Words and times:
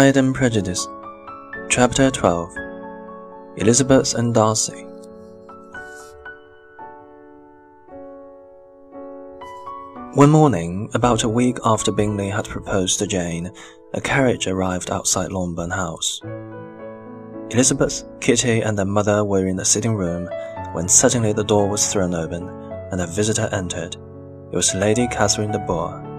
Pride 0.00 0.16
and 0.16 0.34
Prejudice, 0.34 0.88
Chapter 1.68 2.10
12 2.10 2.48
Elizabeth 3.58 4.14
and 4.14 4.32
Darcy. 4.32 4.86
One 10.14 10.30
morning, 10.30 10.88
about 10.94 11.24
a 11.24 11.28
week 11.28 11.58
after 11.66 11.92
Bingley 11.92 12.30
had 12.30 12.48
proposed 12.48 12.98
to 13.00 13.06
Jane, 13.06 13.52
a 13.92 14.00
carriage 14.00 14.46
arrived 14.46 14.90
outside 14.90 15.32
Longbourn 15.32 15.70
House. 15.70 16.22
Elizabeth, 17.50 18.02
Kitty, 18.20 18.62
and 18.62 18.78
their 18.78 18.86
mother 18.86 19.22
were 19.22 19.48
in 19.48 19.56
the 19.56 19.66
sitting 19.66 19.96
room 19.96 20.30
when 20.72 20.88
suddenly 20.88 21.34
the 21.34 21.44
door 21.44 21.68
was 21.68 21.92
thrown 21.92 22.14
open 22.14 22.48
and 22.90 23.02
a 23.02 23.06
visitor 23.06 23.50
entered. 23.52 23.96
It 24.50 24.56
was 24.56 24.74
Lady 24.74 25.06
Catherine 25.08 25.52
de 25.52 25.58
Bourgh. 25.58 26.09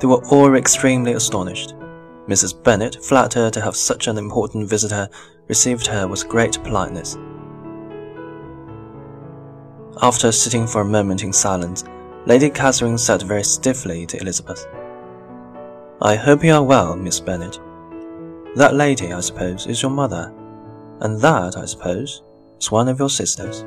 They 0.00 0.06
were 0.06 0.24
all 0.28 0.54
extremely 0.54 1.12
astonished. 1.12 1.74
Mrs. 2.28 2.62
Bennet, 2.62 3.02
flattered 3.04 3.52
to 3.54 3.60
have 3.60 3.74
such 3.74 4.06
an 4.06 4.18
important 4.18 4.68
visitor, 4.68 5.08
received 5.48 5.86
her 5.86 6.06
with 6.06 6.28
great 6.28 6.62
politeness. 6.62 7.16
After 10.00 10.30
sitting 10.30 10.66
for 10.66 10.82
a 10.82 10.84
moment 10.84 11.24
in 11.24 11.32
silence, 11.32 11.84
Lady 12.26 12.50
Catherine 12.50 12.98
said 12.98 13.22
very 13.22 13.42
stiffly 13.42 14.06
to 14.06 14.20
Elizabeth, 14.20 14.66
I 16.00 16.14
hope 16.14 16.44
you 16.44 16.52
are 16.52 16.62
well, 16.62 16.94
Miss 16.94 17.18
Bennet. 17.18 17.58
That 18.54 18.74
lady, 18.74 19.12
I 19.12 19.20
suppose, 19.20 19.66
is 19.66 19.82
your 19.82 19.90
mother, 19.90 20.32
and 21.00 21.20
that, 21.20 21.56
I 21.56 21.64
suppose, 21.64 22.22
is 22.60 22.70
one 22.70 22.88
of 22.88 22.98
your 22.98 23.10
sisters. 23.10 23.64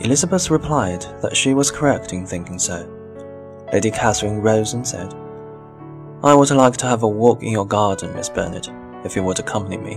Elizabeth 0.00 0.50
replied 0.50 1.02
that 1.20 1.36
she 1.36 1.52
was 1.52 1.70
correct 1.70 2.14
in 2.14 2.26
thinking 2.26 2.58
so. 2.58 2.88
Lady 3.70 3.90
Catherine 3.90 4.40
rose 4.40 4.72
and 4.72 4.86
said, 4.86 5.14
I 6.24 6.34
would 6.34 6.50
like 6.50 6.76
to 6.78 6.86
have 6.86 7.02
a 7.02 7.08
walk 7.08 7.42
in 7.42 7.52
your 7.52 7.66
garden, 7.66 8.14
Miss 8.14 8.30
Bennet, 8.30 8.70
if 9.04 9.14
you 9.14 9.22
would 9.22 9.38
accompany 9.38 9.76
me. 9.76 9.96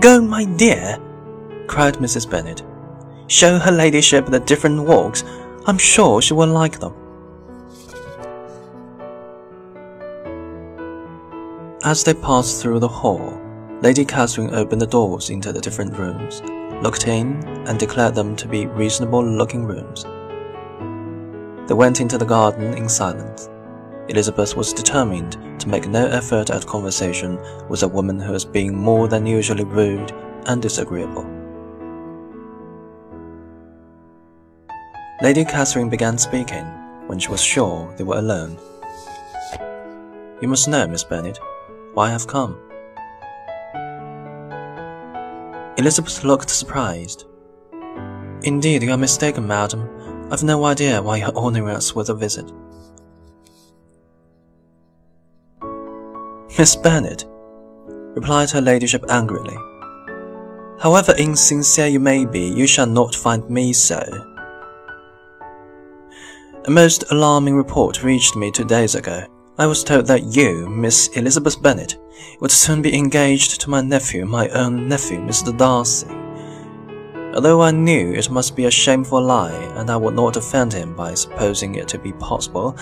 Go, 0.00 0.20
my 0.20 0.44
dear, 0.44 0.98
cried 1.68 1.94
Mrs. 1.98 2.28
Bennet. 2.28 2.62
Show 3.28 3.58
her 3.58 3.70
ladyship 3.70 4.26
the 4.26 4.40
different 4.40 4.84
walks. 4.84 5.22
I'm 5.66 5.78
sure 5.78 6.20
she 6.20 6.34
will 6.34 6.48
like 6.48 6.80
them. 6.80 6.94
As 11.84 12.02
they 12.02 12.14
passed 12.14 12.60
through 12.60 12.80
the 12.80 12.88
hall, 12.88 13.40
Lady 13.82 14.04
Catherine 14.04 14.54
opened 14.54 14.80
the 14.80 14.86
doors 14.86 15.28
into 15.28 15.52
the 15.52 15.60
different 15.60 15.98
rooms, 15.98 16.40
looked 16.84 17.08
in, 17.08 17.42
and 17.66 17.80
declared 17.80 18.14
them 18.14 18.36
to 18.36 18.46
be 18.46 18.66
reasonable 18.66 19.24
looking 19.24 19.64
rooms. 19.64 20.04
They 21.66 21.74
went 21.74 22.00
into 22.00 22.16
the 22.16 22.24
garden 22.24 22.74
in 22.74 22.88
silence. 22.88 23.50
Elizabeth 24.08 24.56
was 24.56 24.72
determined 24.72 25.32
to 25.58 25.68
make 25.68 25.88
no 25.88 26.06
effort 26.06 26.50
at 26.50 26.64
conversation 26.64 27.40
with 27.68 27.82
a 27.82 27.88
woman 27.88 28.20
who 28.20 28.30
was 28.30 28.44
being 28.44 28.72
more 28.72 29.08
than 29.08 29.26
usually 29.26 29.64
rude 29.64 30.12
and 30.46 30.62
disagreeable. 30.62 31.26
Lady 35.22 35.44
Catherine 35.44 35.90
began 35.90 36.16
speaking 36.18 36.66
when 37.08 37.18
she 37.18 37.32
was 37.32 37.42
sure 37.42 37.92
they 37.96 38.04
were 38.04 38.18
alone. 38.18 38.56
You 40.40 40.46
must 40.46 40.68
know, 40.68 40.86
Miss 40.86 41.02
Bennet, 41.02 41.40
why 41.94 42.06
I 42.06 42.10
have 42.10 42.28
come. 42.28 42.56
Elizabeth 45.82 46.22
looked 46.22 46.48
surprised. 46.48 47.24
Indeed, 48.44 48.84
you 48.84 48.92
are 48.92 48.96
mistaken, 48.96 49.48
madam. 49.48 50.28
I've 50.30 50.44
no 50.44 50.64
idea 50.64 51.02
why 51.02 51.16
you're 51.16 51.36
honouring 51.36 51.74
us 51.74 51.92
with 51.92 52.08
a 52.08 52.14
visit. 52.14 52.52
Miss 56.56 56.76
Bennet, 56.76 57.24
replied 58.14 58.48
her 58.52 58.60
ladyship 58.60 59.04
angrily. 59.08 59.56
However 60.78 61.16
insincere 61.18 61.88
you 61.88 61.98
may 61.98 62.26
be, 62.26 62.42
you 62.42 62.68
shall 62.68 62.86
not 62.86 63.16
find 63.16 63.50
me 63.50 63.72
so. 63.72 63.98
A 66.64 66.70
most 66.70 67.10
alarming 67.10 67.56
report 67.56 68.04
reached 68.04 68.36
me 68.36 68.52
two 68.52 68.64
days 68.64 68.94
ago. 68.94 69.26
I 69.58 69.66
was 69.66 69.84
told 69.84 70.06
that 70.06 70.34
you, 70.34 70.66
Miss 70.66 71.08
Elizabeth 71.08 71.60
Bennet, 71.60 71.98
would 72.40 72.50
soon 72.50 72.80
be 72.80 72.96
engaged 72.96 73.60
to 73.60 73.68
my 73.68 73.82
nephew, 73.82 74.24
my 74.24 74.48
own 74.48 74.88
nephew, 74.88 75.18
Mr. 75.18 75.54
Darcy. 75.54 76.06
Although 77.34 77.60
I 77.60 77.70
knew 77.70 78.14
it 78.14 78.30
must 78.30 78.56
be 78.56 78.64
a 78.64 78.70
shameful 78.70 79.22
lie, 79.22 79.52
and 79.76 79.90
I 79.90 79.96
would 79.98 80.14
not 80.14 80.38
offend 80.38 80.72
him 80.72 80.96
by 80.96 81.12
supposing 81.12 81.74
it 81.74 81.86
to 81.88 81.98
be 81.98 82.14
possible, 82.14 82.78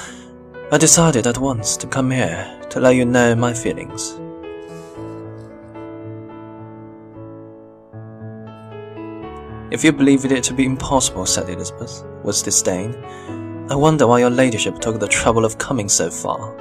I 0.71 0.79
decided 0.79 1.27
at 1.27 1.39
once 1.39 1.77
to 1.77 1.89
come 1.89 2.13
here 2.13 2.47
to 2.71 2.79
let 2.79 2.95
you 2.95 3.05
know 3.05 3.35
my 3.35 3.53
feelings. 3.53 4.21
If 9.73 9.83
you 9.83 9.91
believed 9.91 10.31
it 10.31 10.45
to 10.45 10.55
be 10.55 10.67
impossible, 10.67 11.27
said 11.27 11.49
Elizabeth, 11.49 12.05
with 12.23 12.45
disdain, 12.45 12.93
I 13.71 13.77
wonder 13.77 14.09
why 14.09 14.19
your 14.19 14.31
ladyship 14.31 14.81
took 14.81 14.99
the 14.99 15.07
trouble 15.07 15.45
of 15.45 15.57
coming 15.57 15.89
so 15.89 16.11
far. 16.11 16.57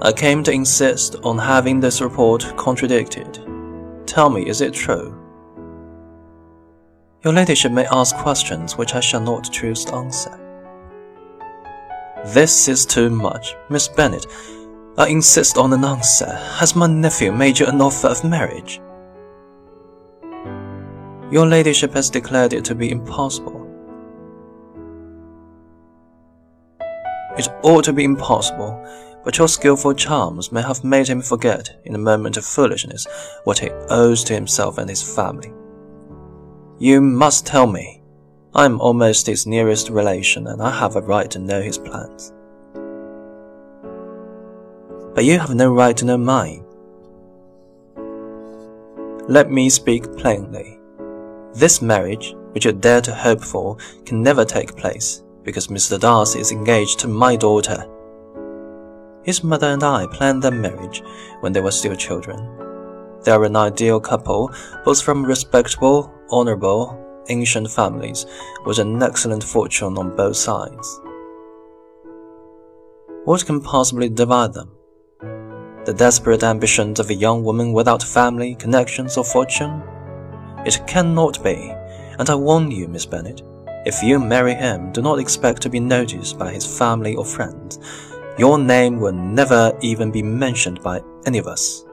I 0.00 0.12
came 0.12 0.44
to 0.44 0.52
insist 0.52 1.16
on 1.24 1.36
having 1.36 1.80
this 1.80 2.00
report 2.00 2.56
contradicted. 2.56 3.44
Tell 4.06 4.30
me, 4.30 4.48
is 4.48 4.60
it 4.60 4.72
true? 4.72 5.18
Your 7.24 7.32
ladyship 7.32 7.72
may 7.72 7.86
ask 7.90 8.14
questions 8.14 8.78
which 8.78 8.94
I 8.94 9.00
shall 9.00 9.20
not 9.20 9.50
choose 9.52 9.84
to 9.86 9.96
answer. 9.96 10.38
This 12.26 12.68
is 12.68 12.86
too 12.86 13.10
much, 13.10 13.56
Miss 13.68 13.88
Bennet. 13.88 14.26
I 14.96 15.08
insist 15.08 15.58
on 15.58 15.72
an 15.72 15.84
answer. 15.84 16.32
Has 16.32 16.76
my 16.76 16.86
nephew 16.86 17.32
made 17.32 17.58
you 17.58 17.66
an 17.66 17.80
offer 17.80 18.06
of 18.06 18.22
marriage? 18.22 18.80
Your 21.32 21.46
ladyship 21.46 21.94
has 21.94 22.10
declared 22.10 22.52
it 22.52 22.64
to 22.66 22.76
be 22.76 22.92
impossible. 22.92 23.61
It 27.38 27.48
ought 27.62 27.84
to 27.84 27.94
be 27.94 28.04
impossible, 28.04 28.78
but 29.24 29.38
your 29.38 29.48
skilful 29.48 29.94
charms 29.94 30.52
may 30.52 30.60
have 30.60 30.84
made 30.84 31.08
him 31.08 31.22
forget, 31.22 31.80
in 31.84 31.94
a 31.94 31.98
moment 31.98 32.36
of 32.36 32.44
foolishness, 32.44 33.06
what 33.44 33.58
he 33.58 33.70
owes 33.88 34.22
to 34.24 34.34
himself 34.34 34.76
and 34.76 34.90
his 34.90 35.02
family. 35.02 35.52
You 36.78 37.00
must 37.00 37.46
tell 37.46 37.66
me. 37.66 38.02
I 38.54 38.66
am 38.66 38.82
almost 38.82 39.26
his 39.26 39.46
nearest 39.46 39.88
relation, 39.88 40.46
and 40.46 40.60
I 40.60 40.70
have 40.78 40.96
a 40.96 41.00
right 41.00 41.30
to 41.30 41.38
know 41.38 41.62
his 41.62 41.78
plans. 41.78 42.34
But 45.14 45.24
you 45.24 45.38
have 45.38 45.54
no 45.54 45.72
right 45.72 45.96
to 45.96 46.04
know 46.04 46.18
mine. 46.18 46.66
Let 49.26 49.50
me 49.50 49.70
speak 49.70 50.16
plainly. 50.18 50.78
This 51.54 51.80
marriage, 51.80 52.34
which 52.50 52.66
you 52.66 52.72
dare 52.72 53.00
to 53.02 53.14
hope 53.14 53.42
for, 53.42 53.78
can 54.04 54.22
never 54.22 54.44
take 54.44 54.76
place 54.76 55.21
because 55.44 55.68
Mr. 55.68 55.98
Darcy 55.98 56.38
is 56.38 56.52
engaged 56.52 56.98
to 57.00 57.08
my 57.08 57.36
daughter. 57.36 57.88
His 59.24 59.44
mother 59.44 59.68
and 59.68 59.82
I 59.84 60.06
planned 60.06 60.42
their 60.42 60.50
marriage 60.50 61.02
when 61.40 61.52
they 61.52 61.60
were 61.60 61.70
still 61.70 61.94
children. 61.94 62.38
They 63.24 63.30
are 63.30 63.44
an 63.44 63.56
ideal 63.56 64.00
couple, 64.00 64.50
both 64.84 65.00
from 65.02 65.24
respectable, 65.24 66.12
honorable, 66.30 66.98
ancient 67.28 67.70
families, 67.70 68.26
with 68.66 68.78
an 68.78 69.00
excellent 69.02 69.44
fortune 69.44 69.96
on 69.96 70.16
both 70.16 70.36
sides. 70.36 71.00
What 73.24 73.46
can 73.46 73.60
possibly 73.60 74.08
divide 74.08 74.52
them? 74.52 74.72
The 75.84 75.94
desperate 75.96 76.42
ambitions 76.42 76.98
of 76.98 77.10
a 77.10 77.14
young 77.14 77.44
woman 77.44 77.72
without 77.72 78.02
family, 78.02 78.56
connections, 78.56 79.16
or 79.16 79.24
fortune? 79.24 79.82
It 80.66 80.80
cannot 80.88 81.42
be, 81.42 81.72
and 82.18 82.28
I 82.28 82.34
warn 82.34 82.70
you, 82.72 82.88
Miss 82.88 83.06
Bennet, 83.06 83.42
if 83.84 84.02
you 84.02 84.18
marry 84.18 84.54
him, 84.54 84.92
do 84.92 85.02
not 85.02 85.18
expect 85.18 85.62
to 85.62 85.70
be 85.70 85.80
noticed 85.80 86.38
by 86.38 86.52
his 86.52 86.66
family 86.66 87.16
or 87.16 87.24
friends. 87.24 87.78
Your 88.38 88.58
name 88.58 89.00
will 89.00 89.12
never 89.12 89.76
even 89.80 90.10
be 90.10 90.22
mentioned 90.22 90.82
by 90.82 91.00
any 91.26 91.38
of 91.38 91.46
us. 91.46 91.84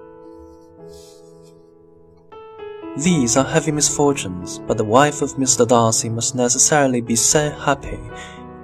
These 2.97 3.37
are 3.37 3.45
heavy 3.45 3.71
misfortunes, 3.71 4.59
but 4.59 4.77
the 4.77 4.83
wife 4.83 5.21
of 5.21 5.35
Mr. 5.35 5.67
Darcy 5.67 6.09
must 6.09 6.35
necessarily 6.35 7.01
be 7.01 7.15
so 7.15 7.49
happy 7.49 7.99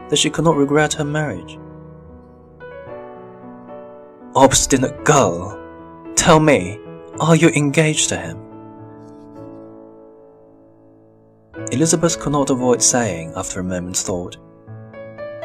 that 0.09 0.17
she 0.17 0.29
could 0.29 0.45
not 0.45 0.57
regret 0.57 0.93
her 0.93 1.03
marriage. 1.03 1.57
Obstinate 4.35 5.03
girl! 5.05 5.59
Tell 6.15 6.39
me, 6.39 6.79
are 7.19 7.35
you 7.35 7.49
engaged 7.49 8.09
to 8.09 8.17
him? 8.17 8.44
Elizabeth 11.71 12.19
could 12.19 12.33
not 12.33 12.49
avoid 12.49 12.81
saying, 12.81 13.33
after 13.35 13.61
a 13.61 13.63
moment's 13.63 14.03
thought, 14.03 14.37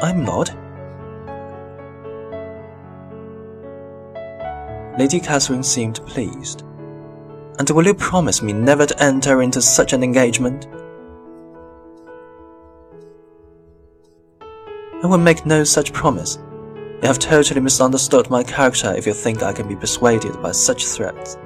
I'm 0.01 0.25
not. 0.25 0.49
Lady 4.99 5.21
Catherine 5.21 5.63
seemed 5.63 6.05
pleased. 6.05 6.63
And 7.59 7.69
will 7.69 7.85
you 7.85 7.93
promise 7.93 8.41
me 8.41 8.51
never 8.51 8.85
to 8.85 9.03
enter 9.03 9.41
into 9.41 9.61
such 9.61 9.93
an 9.93 10.03
engagement? 10.03 10.67
I 15.03 15.07
will 15.07 15.17
make 15.17 15.45
no 15.45 15.63
such 15.63 15.93
promise. 15.93 16.37
You 17.01 17.07
have 17.07 17.19
totally 17.19 17.61
misunderstood 17.61 18.29
my 18.29 18.43
character 18.43 18.93
if 18.95 19.07
you 19.07 19.13
think 19.13 19.41
I 19.41 19.53
can 19.53 19.67
be 19.67 19.75
persuaded 19.75 20.41
by 20.41 20.51
such 20.51 20.85
threats. 20.85 21.37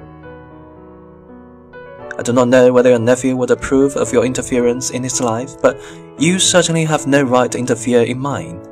I 2.18 2.22
do 2.22 2.32
not 2.32 2.48
know 2.48 2.72
whether 2.72 2.90
your 2.90 2.98
nephew 2.98 3.36
would 3.36 3.50
approve 3.50 3.94
of 3.96 4.12
your 4.12 4.24
interference 4.24 4.90
in 4.90 5.02
his 5.02 5.20
life, 5.20 5.60
but 5.60 5.78
you 6.18 6.38
certainly 6.38 6.84
have 6.84 7.06
no 7.06 7.22
right 7.22 7.52
to 7.52 7.58
interfere 7.58 8.02
in 8.02 8.18
mine. 8.18 8.62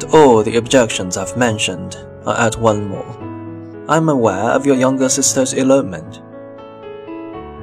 To 0.00 0.08
all 0.12 0.42
the 0.42 0.56
objections 0.56 1.16
I've 1.16 1.36
mentioned, 1.36 1.96
I 2.26 2.46
add 2.46 2.56
one 2.56 2.88
more. 2.88 3.86
I 3.88 3.96
am 3.96 4.10
aware 4.10 4.50
of 4.50 4.66
your 4.66 4.76
younger 4.76 5.08
sister's 5.08 5.54
elopement. 5.54 6.20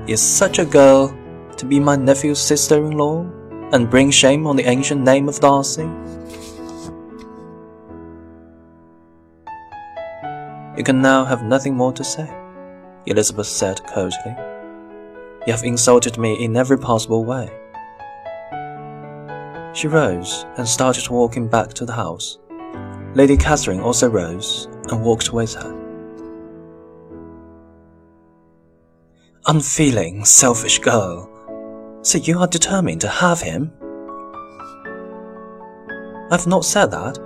Is 0.09 0.21
such 0.21 0.57
a 0.57 0.65
girl 0.65 1.15
to 1.55 1.65
be 1.65 1.79
my 1.79 1.95
nephew's 1.95 2.41
sister-in-law 2.41 3.25
and 3.73 3.89
bring 3.89 4.09
shame 4.09 4.47
on 4.47 4.55
the 4.55 4.65
ancient 4.65 5.01
name 5.01 5.29
of 5.29 5.39
Darcy? 5.39 5.87
You 10.75 10.83
can 10.83 10.99
now 10.99 11.25
have 11.25 11.43
nothing 11.43 11.75
more 11.75 11.93
to 11.93 12.03
say. 12.03 12.42
Elizabeth 13.05 13.47
said 13.47 13.85
coldly. 13.87 14.35
You 15.45 15.51
have 15.51 15.63
insulted 15.63 16.17
me 16.17 16.43
in 16.43 16.55
every 16.55 16.77
possible 16.77 17.25
way. 17.25 17.49
She 19.73 19.87
rose 19.87 20.45
and 20.57 20.67
started 20.67 21.09
walking 21.09 21.47
back 21.47 21.73
to 21.73 21.85
the 21.85 21.93
house. 21.93 22.37
Lady 23.13 23.35
Catherine 23.35 23.81
also 23.81 24.09
rose 24.09 24.67
and 24.89 25.03
walked 25.03 25.33
with 25.33 25.53
her. 25.55 25.79
Unfeeling, 29.47 30.23
selfish 30.23 30.79
girl. 30.79 31.29
So 32.03 32.17
you 32.17 32.39
are 32.39 32.47
determined 32.47 33.01
to 33.01 33.09
have 33.09 33.41
him? 33.41 33.71
I've 36.31 36.47
not 36.47 36.65
said 36.65 36.91
that. 36.91 37.19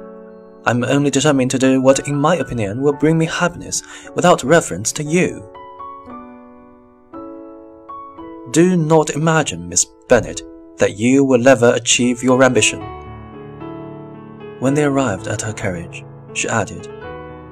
I'm 0.66 0.84
only 0.84 1.12
determined 1.12 1.52
to 1.52 1.60
do 1.60 1.82
what, 1.82 2.08
in 2.08 2.16
my 2.16 2.36
opinion, 2.38 2.82
will 2.82 2.94
bring 2.94 3.18
me 3.18 3.26
happiness 3.26 3.84
without 4.16 4.44
reference 4.44 4.92
to 4.94 5.04
you. 5.04 5.48
Do 8.58 8.76
not 8.76 9.12
imagine, 9.12 9.70
Miss 9.70 9.86
Bennet, 10.10 10.42
that 10.78 10.98
you 10.98 11.24
will 11.24 11.48
ever 11.48 11.74
achieve 11.76 12.24
your 12.24 12.42
ambition. 12.44 12.82
When 14.60 14.74
they 14.74 14.84
arrived 14.84 15.28
at 15.28 15.44
her 15.44 15.54
carriage, 15.54 16.04
she 16.34 16.50
added, 16.50 16.88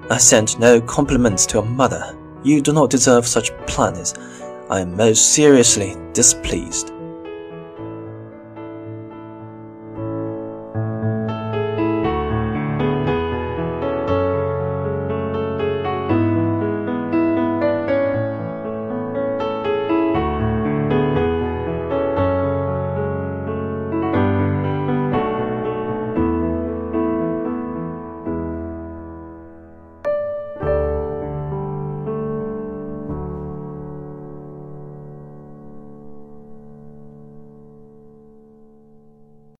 I 0.09 0.17
sent 0.17 0.57
no 0.57 0.81
compliments 0.81 1.45
to 1.45 1.57
your 1.57 1.65
mother. 1.65 2.17
You 2.43 2.59
do 2.59 2.73
not 2.73 2.89
deserve 2.89 3.27
such 3.27 3.55
planners. 3.67 4.15
I 4.71 4.79
am 4.79 4.97
most 4.97 5.35
seriously 5.35 5.95
displeased. 6.13 6.91